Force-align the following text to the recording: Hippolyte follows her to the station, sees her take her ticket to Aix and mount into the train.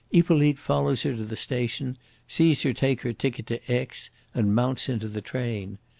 Hippolyte 0.11 0.57
follows 0.57 1.03
her 1.03 1.15
to 1.15 1.23
the 1.23 1.35
station, 1.35 1.95
sees 2.27 2.63
her 2.63 2.73
take 2.73 3.01
her 3.01 3.13
ticket 3.13 3.45
to 3.45 3.61
Aix 3.71 4.09
and 4.33 4.55
mount 4.55 4.89
into 4.89 5.07
the 5.07 5.21
train. 5.21 5.77